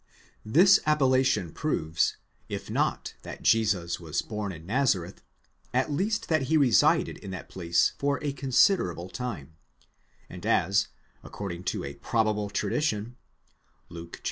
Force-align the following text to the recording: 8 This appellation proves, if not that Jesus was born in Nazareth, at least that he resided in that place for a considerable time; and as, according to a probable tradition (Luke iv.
8 0.47 0.53
This 0.53 0.79
appellation 0.87 1.51
proves, 1.51 2.17
if 2.49 2.71
not 2.71 3.13
that 3.21 3.43
Jesus 3.43 3.99
was 3.99 4.23
born 4.23 4.51
in 4.51 4.65
Nazareth, 4.65 5.21
at 5.75 5.91
least 5.91 6.27
that 6.27 6.47
he 6.49 6.57
resided 6.57 7.19
in 7.19 7.29
that 7.29 7.49
place 7.49 7.91
for 7.99 8.17
a 8.23 8.33
considerable 8.33 9.09
time; 9.09 9.57
and 10.27 10.43
as, 10.43 10.87
according 11.23 11.65
to 11.65 11.83
a 11.83 11.93
probable 11.93 12.49
tradition 12.49 13.15
(Luke 13.89 14.15
iv. 14.15 14.19